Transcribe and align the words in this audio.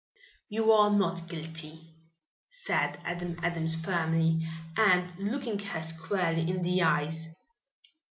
"You 0.49 0.71
are 0.71 0.89
not 0.89 1.27
guilty," 1.29 1.79
said 2.49 2.99
Adam 3.05 3.39
Adams 3.43 3.79
firmly 3.85 4.47
and 4.75 5.15
looking 5.19 5.59
her 5.59 5.83
squarely 5.83 6.49
in 6.49 6.63
the 6.63 6.81
eyes. 6.81 7.29